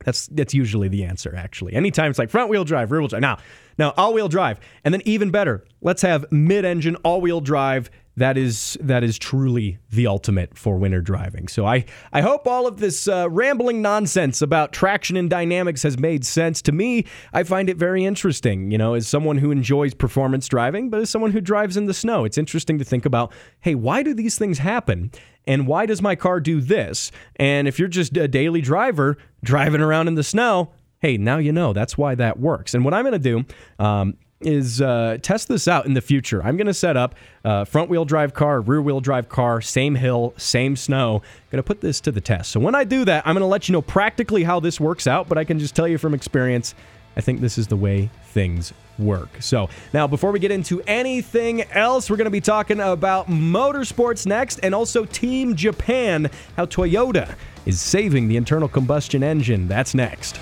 [0.05, 1.73] That's that's usually the answer, actually.
[1.73, 3.21] Anytime it's like front wheel drive, rear wheel drive.
[3.21, 3.39] Now,
[3.77, 7.89] now all wheel drive, and then even better, let's have mid engine all wheel drive
[8.15, 11.47] that is that is truly the ultimate for winter driving.
[11.47, 15.97] So I I hope all of this uh, rambling nonsense about traction and dynamics has
[15.97, 17.05] made sense to me.
[17.33, 18.71] I find it very interesting.
[18.71, 21.93] You know, as someone who enjoys performance driving, but as someone who drives in the
[21.93, 23.33] snow, it's interesting to think about.
[23.61, 25.11] Hey, why do these things happen?
[25.45, 27.11] And why does my car do this?
[27.35, 30.71] And if you're just a daily driver driving around in the snow,
[31.03, 32.73] hey, now you know that's why that works.
[32.73, 33.45] And what I'm going to do
[33.77, 36.41] um, is uh, test this out in the future.
[36.41, 39.95] I'm going to set up a front wheel drive car, rear wheel drive car, same
[39.95, 41.21] hill, same snow.
[41.51, 42.51] Going to put this to the test.
[42.51, 45.05] So when I do that, I'm going to let you know practically how this works
[45.05, 46.73] out, but I can just tell you from experience,
[47.17, 49.29] I think this is the way things work.
[49.41, 54.25] So now, before we get into anything else, we're going to be talking about motorsports
[54.25, 57.35] next and also Team Japan, how Toyota
[57.65, 59.67] is saving the internal combustion engine.
[59.67, 60.39] That's next.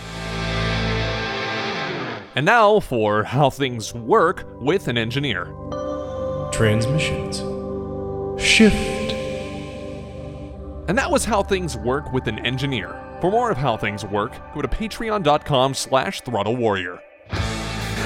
[2.36, 5.54] And now for how things work with an engineer.
[6.52, 7.40] Transmissions.
[8.42, 9.12] Shift.
[10.88, 12.98] And that was how things work with an engineer.
[13.22, 17.02] For more of how things work, go to patreon.com slash throttle warrior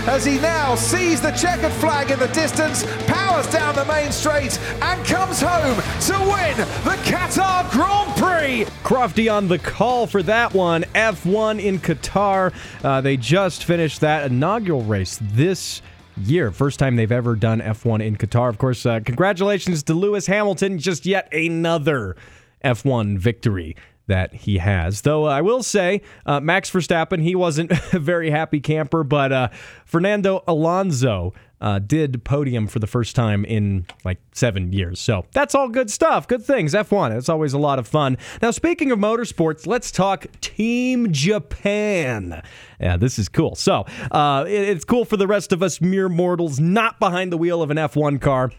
[0.07, 4.59] as he now sees the checkered flag in the distance, powers down the main straight,
[4.81, 8.65] and comes home to win the Qatar Grand Prix.
[8.83, 10.83] Crofty on the call for that one.
[10.93, 12.53] F1 in Qatar.
[12.83, 15.81] Uh, they just finished that inaugural race this
[16.17, 16.51] year.
[16.51, 18.49] First time they've ever done F1 in Qatar.
[18.49, 20.77] Of course, uh, congratulations to Lewis Hamilton.
[20.77, 22.15] Just yet another
[22.63, 23.75] F1 victory
[24.07, 25.01] that he has.
[25.01, 29.31] Though uh, I will say, uh, Max Verstappen, he wasn't a very happy camper, but
[29.31, 29.47] uh,
[29.85, 34.99] Fernando Alonso uh, did podium for the first time in like seven years.
[34.99, 36.27] So that's all good stuff.
[36.27, 36.73] Good things.
[36.73, 38.17] F1, it's always a lot of fun.
[38.41, 42.43] Now, speaking of motorsports, let's talk Team Japan.
[42.79, 43.55] Yeah, this is cool.
[43.55, 47.37] So uh, it- it's cool for the rest of us mere mortals not behind the
[47.37, 48.51] wheel of an F1 car.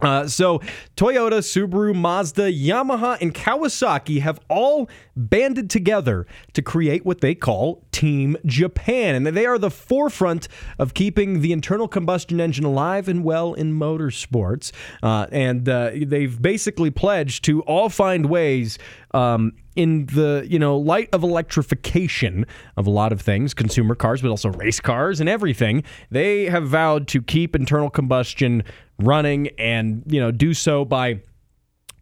[0.00, 0.58] Uh, so,
[0.96, 7.82] Toyota, Subaru, Mazda, Yamaha, and Kawasaki have all banded together to create what they call
[7.92, 9.14] Team Japan.
[9.14, 13.72] And they are the forefront of keeping the internal combustion engine alive and well in
[13.72, 14.70] motorsports.
[15.02, 18.78] Uh, and uh, they've basically pledged to all find ways.
[19.12, 22.46] Um, in the you know light of electrification
[22.78, 26.66] of a lot of things consumer cars but also race cars and everything they have
[26.66, 28.64] vowed to keep internal combustion
[28.98, 31.20] running and you know do so by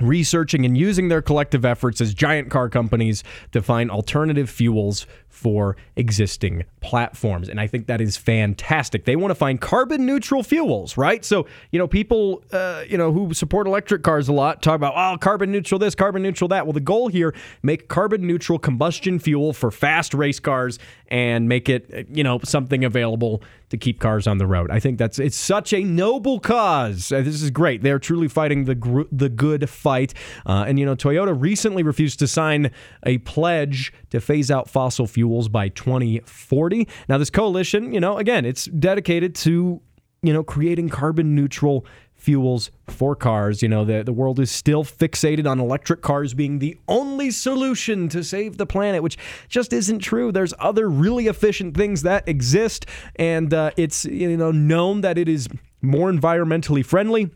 [0.01, 5.77] researching and using their collective efforts as giant car companies to find alternative fuels for
[5.97, 7.49] existing platforms.
[7.49, 9.05] And I think that is fantastic.
[9.05, 11.25] They want to find carbon neutral fuels, right?
[11.25, 14.95] So, you know, people, uh, you know, who support electric cars a lot talk about,
[14.97, 16.67] oh, carbon neutral this, carbon neutral that.
[16.67, 21.69] Well, the goal here, make carbon neutral combustion fuel for fast race cars and make
[21.69, 24.71] it, you know, something available to keep cars on the road.
[24.71, 27.11] I think that's it's such a noble cause.
[27.11, 27.83] Uh, this is great.
[27.83, 30.15] They're truly fighting the gr- the good fight.
[30.47, 32.71] Uh, and you know, Toyota recently refused to sign
[33.05, 36.89] a pledge to phase out fossil fuels by 2040.
[37.09, 39.81] Now, this coalition, you know, again, it's dedicated to
[40.23, 43.63] you know creating carbon neutral fuels for cars.
[43.63, 48.09] You know, the, the world is still fixated on electric cars being the only solution
[48.09, 50.33] to save the planet, which just isn't true.
[50.33, 55.29] There's other really efficient things that exist, and uh, it's you know known that it
[55.29, 55.49] is
[55.83, 57.31] more environmentally friendly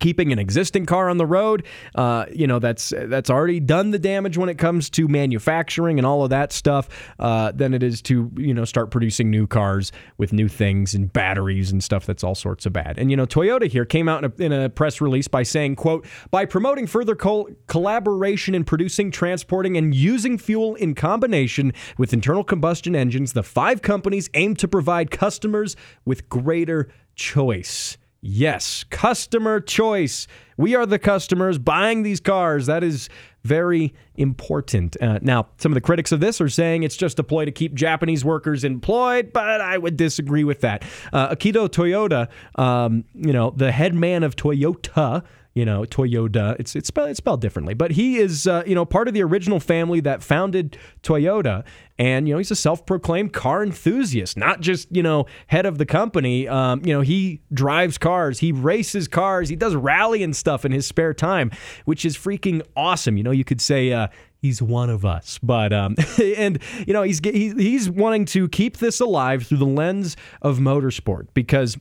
[0.00, 3.98] keeping an existing car on the road, uh, you know, that's that's already done the
[3.98, 8.02] damage when it comes to manufacturing and all of that stuff, uh, than it is
[8.02, 12.24] to you know start producing new cars with new things and batteries and stuff that's
[12.24, 12.98] all sorts of bad.
[12.98, 15.76] And you know, Toyota here came out in a, in a press release by saying,
[15.76, 22.12] "quote By promoting further col- collaboration in producing, transporting, and using fuel in combination with
[22.12, 29.60] internal combustion engines, the five companies aim to provide customers with greater choice." Yes, customer
[29.60, 30.26] choice.
[30.56, 32.66] We are the customers buying these cars.
[32.66, 33.08] That is
[33.44, 34.96] very important.
[35.00, 37.52] Uh, now, some of the critics of this are saying it's just a ploy to
[37.52, 40.82] keep Japanese workers employed, but I would disagree with that.
[41.12, 42.28] Uh, Akio Toyoda,
[42.60, 45.22] um, you know, the head man of Toyota,
[45.58, 46.54] you know, Toyota.
[46.60, 49.24] It's it's spelled, it's spelled differently, but he is uh, you know part of the
[49.24, 51.64] original family that founded Toyota,
[51.98, 55.84] and you know he's a self-proclaimed car enthusiast, not just you know head of the
[55.84, 56.46] company.
[56.46, 60.70] Um, you know he drives cars, he races cars, he does rally and stuff in
[60.70, 61.50] his spare time,
[61.86, 63.16] which is freaking awesome.
[63.16, 63.92] You know, you could say.
[63.92, 64.06] Uh,
[64.40, 65.96] He's one of us, but um,
[66.36, 70.58] and you know he's he's he's wanting to keep this alive through the lens of
[70.58, 71.76] motorsport because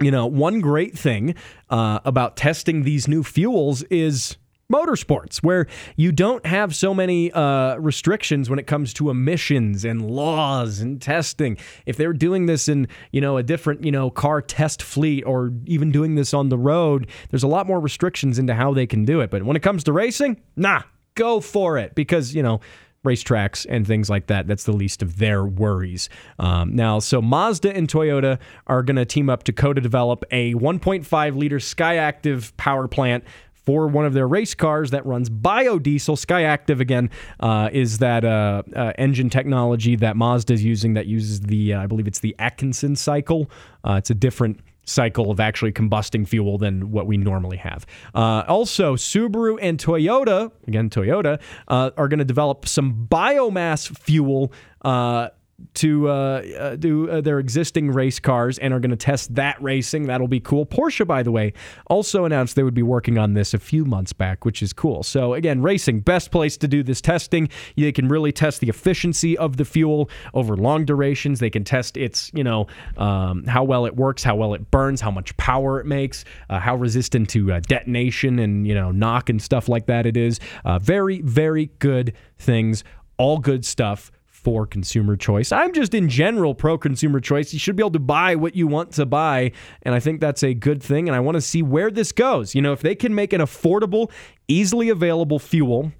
[0.00, 1.34] you know, one great thing
[1.68, 4.36] uh, about testing these new fuels is
[4.72, 10.08] motorsports, where you don't have so many uh, restrictions when it comes to emissions and
[10.08, 11.58] laws and testing.
[11.86, 15.52] If they're doing this in, you know, a different, you know, car test fleet or
[15.66, 19.04] even doing this on the road, there's a lot more restrictions into how they can
[19.04, 19.30] do it.
[19.30, 20.82] But when it comes to racing, nah,
[21.16, 22.60] go for it because, you know,
[23.04, 24.46] racetracks and things like that.
[24.46, 26.08] That's the least of their worries.
[26.38, 30.54] Um, now, so Mazda and Toyota are going to team up to co develop a
[30.54, 33.24] 1.5 liter Skyactiv power plant.
[33.66, 38.62] For one of their race cars that runs biodiesel, Skyactiv again uh, is that uh,
[38.74, 42.34] uh, engine technology that Mazda is using that uses the, uh, I believe it's the
[42.38, 43.50] Atkinson cycle.
[43.84, 44.60] Uh, it's a different
[44.90, 47.86] cycle of actually combusting fuel than what we normally have.
[48.14, 54.52] Uh, also, Subaru and Toyota, again, Toyota, uh, are going to develop some biomass fuel.
[54.82, 55.28] Uh,
[55.74, 56.12] to uh,
[56.58, 60.04] uh, do uh, their existing race cars and are going to test that racing.
[60.06, 60.66] That'll be cool.
[60.66, 61.52] Porsche, by the way,
[61.86, 65.02] also announced they would be working on this a few months back, which is cool.
[65.02, 67.48] So, again, racing, best place to do this testing.
[67.76, 71.40] They can really test the efficiency of the fuel over long durations.
[71.40, 75.00] They can test its, you know, um, how well it works, how well it burns,
[75.00, 79.28] how much power it makes, uh, how resistant to uh, detonation and, you know, knock
[79.30, 80.40] and stuff like that it is.
[80.64, 82.84] Uh, very, very good things.
[83.18, 84.10] All good stuff
[84.42, 85.52] for consumer choice.
[85.52, 87.52] I'm just in general pro consumer choice.
[87.52, 89.52] You should be able to buy what you want to buy.
[89.82, 91.08] And I think that's a good thing.
[91.08, 92.54] And I want to see where this goes.
[92.54, 94.10] You know, if they can make an affordable,
[94.48, 95.92] easily available fuel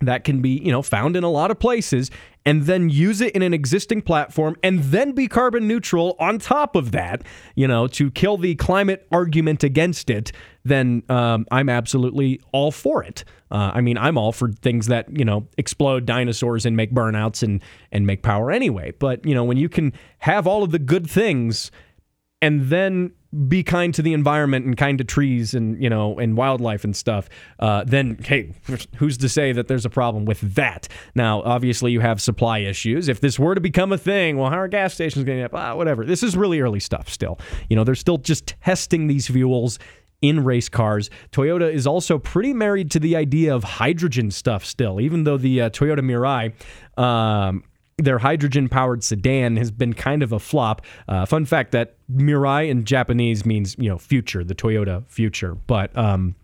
[0.00, 2.10] that can be, you know, found in a lot of places
[2.46, 6.76] and then use it in an existing platform and then be carbon neutral on top
[6.76, 7.22] of that,
[7.56, 10.30] you know, to kill the climate argument against it,
[10.64, 13.24] then um, I'm absolutely all for it.
[13.50, 17.42] Uh, I mean, I'm all for things that, you know, explode dinosaurs and make burnouts
[17.42, 18.92] and, and make power anyway.
[18.96, 21.72] But, you know, when you can have all of the good things
[22.40, 23.12] and then
[23.48, 26.96] be kind to the environment and kind to trees and you know and wildlife and
[26.96, 28.52] stuff uh, then hey
[28.96, 30.88] who's to say that there's a problem with that?
[31.14, 33.08] Now obviously you have supply issues.
[33.08, 35.54] If this were to become a thing well how are gas stations going to up
[35.54, 36.04] ah, whatever.
[36.04, 37.38] This is really early stuff still.
[37.68, 39.78] You know they're still just testing these fuels
[40.22, 41.10] in race cars.
[41.32, 45.62] Toyota is also pretty married to the idea of hydrogen stuff still, even though the
[45.62, 46.52] uh, Toyota Mirai
[47.02, 47.62] um,
[47.98, 50.82] their hydrogen powered sedan has been kind of a flop.
[51.08, 55.54] Uh, fun fact that Mirai in Japanese means, you know, future, the Toyota future.
[55.54, 56.34] But um,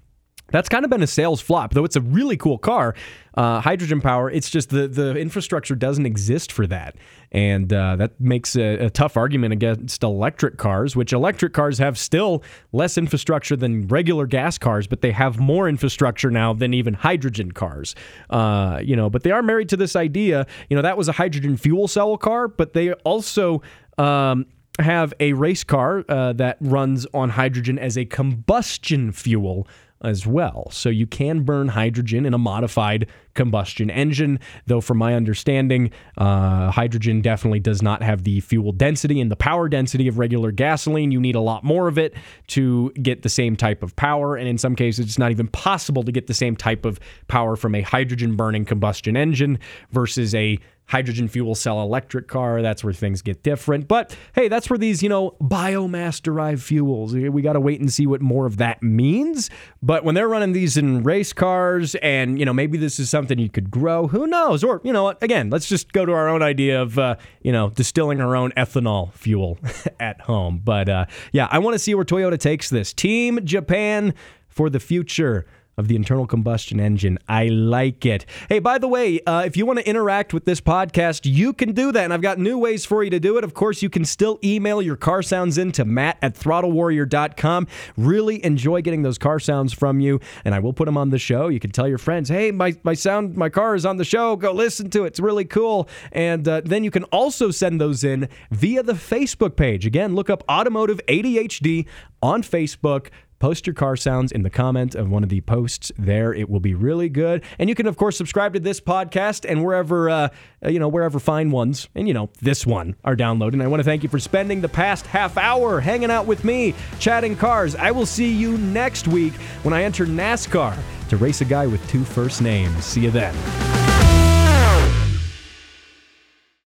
[0.52, 2.94] that's kind of been a sales flop, though it's a really cool car.
[3.34, 6.96] Uh, hydrogen power, it's just the, the infrastructure doesn't exist for that.
[7.30, 11.96] And uh, that makes a, a, tough argument against electric cars, which electric cars have
[11.96, 12.42] still
[12.72, 17.52] less infrastructure than regular gas cars, but they have more infrastructure now than even hydrogen
[17.52, 17.94] cars.
[18.28, 20.46] Uh, you know, but they are married to this idea.
[20.68, 23.62] You know, that was a hydrogen fuel cell car, but they also.
[23.98, 24.46] Um,
[24.78, 29.68] have a race car uh, that runs on hydrogen as a combustion fuel
[30.04, 30.68] as well.
[30.70, 36.70] So you can burn hydrogen in a modified combustion engine, though, from my understanding, uh,
[36.70, 41.10] hydrogen definitely does not have the fuel density and the power density of regular gasoline.
[41.10, 42.14] You need a lot more of it
[42.48, 44.36] to get the same type of power.
[44.36, 47.56] And in some cases, it's not even possible to get the same type of power
[47.56, 49.58] from a hydrogen burning combustion engine
[49.92, 52.60] versus a hydrogen fuel cell electric car.
[52.60, 53.88] That's where things get different.
[53.88, 57.92] But hey, that's where these, you know, biomass derived fuels, we got to wait and
[57.92, 59.48] see what more of that means.
[59.82, 63.38] But when they're running these in race cars and, you know, maybe this is something
[63.38, 64.62] you could grow, who knows?
[64.62, 67.70] Or, you know, again, let's just go to our own idea of, uh, you know,
[67.70, 69.58] distilling our own ethanol fuel
[70.00, 70.60] at home.
[70.62, 72.92] But uh, yeah, I want to see where Toyota takes this.
[72.92, 74.14] Team Japan
[74.48, 75.46] for the future
[75.76, 77.18] of the internal combustion engine.
[77.28, 78.26] I like it.
[78.48, 81.72] Hey, by the way, uh, if you want to interact with this podcast, you can
[81.72, 82.04] do that.
[82.04, 83.44] And I've got new ways for you to do it.
[83.44, 87.66] Of course, you can still email your car sounds in to matt at throttlewarrior.com.
[87.96, 90.20] Really enjoy getting those car sounds from you.
[90.44, 91.48] And I will put them on the show.
[91.48, 94.36] You can tell your friends, hey, my, my sound, my car is on the show.
[94.36, 95.08] Go listen to it.
[95.08, 95.88] It's really cool.
[96.12, 99.86] And uh, then you can also send those in via the Facebook page.
[99.86, 101.86] Again, look up Automotive ADHD
[102.22, 103.08] on Facebook
[103.42, 106.32] post your car sounds in the comment of one of the posts there.
[106.32, 107.42] It will be really good.
[107.58, 110.28] And you can, of course, subscribe to this podcast and wherever, uh,
[110.64, 113.54] you know, wherever fine ones, and, you know, this one are downloaded.
[113.54, 116.44] And I want to thank you for spending the past half hour hanging out with
[116.44, 117.74] me, chatting cars.
[117.74, 119.34] I will see you next week
[119.64, 120.78] when I enter NASCAR
[121.08, 122.84] to race a guy with two first names.
[122.84, 123.91] See you then.